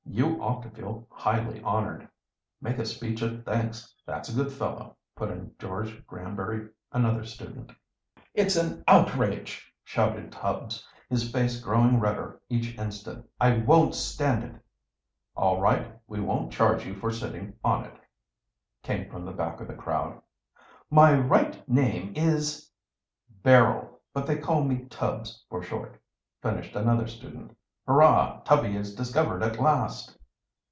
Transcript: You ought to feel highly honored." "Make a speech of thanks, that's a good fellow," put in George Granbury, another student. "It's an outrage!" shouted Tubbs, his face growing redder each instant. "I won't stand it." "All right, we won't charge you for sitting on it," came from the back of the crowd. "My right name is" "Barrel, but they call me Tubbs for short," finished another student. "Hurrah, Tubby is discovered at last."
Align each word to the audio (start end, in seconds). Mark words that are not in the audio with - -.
You 0.13 0.41
ought 0.41 0.61
to 0.63 0.69
feel 0.69 1.07
highly 1.09 1.61
honored." 1.63 2.09
"Make 2.59 2.79
a 2.79 2.85
speech 2.85 3.21
of 3.21 3.45
thanks, 3.45 3.95
that's 4.05 4.27
a 4.27 4.33
good 4.35 4.51
fellow," 4.51 4.97
put 5.15 5.31
in 5.31 5.53
George 5.57 6.05
Granbury, 6.05 6.67
another 6.91 7.23
student. 7.23 7.71
"It's 8.33 8.57
an 8.57 8.83
outrage!" 8.89 9.73
shouted 9.85 10.29
Tubbs, 10.33 10.85
his 11.09 11.31
face 11.31 11.61
growing 11.61 11.97
redder 11.97 12.41
each 12.49 12.77
instant. 12.77 13.25
"I 13.39 13.59
won't 13.59 13.95
stand 13.95 14.43
it." 14.43 14.55
"All 15.37 15.61
right, 15.61 15.97
we 16.07 16.19
won't 16.19 16.51
charge 16.51 16.85
you 16.85 16.93
for 16.93 17.11
sitting 17.11 17.53
on 17.63 17.85
it," 17.85 17.95
came 18.83 19.09
from 19.09 19.23
the 19.23 19.31
back 19.31 19.61
of 19.61 19.69
the 19.69 19.73
crowd. 19.75 20.21
"My 20.89 21.17
right 21.17 21.67
name 21.69 22.11
is" 22.17 22.69
"Barrel, 23.43 24.01
but 24.13 24.27
they 24.27 24.37
call 24.37 24.61
me 24.65 24.85
Tubbs 24.89 25.45
for 25.49 25.63
short," 25.63 26.01
finished 26.41 26.75
another 26.75 27.07
student. 27.07 27.55
"Hurrah, 27.87 28.41
Tubby 28.45 28.77
is 28.77 28.95
discovered 28.95 29.41
at 29.41 29.59
last." 29.59 30.15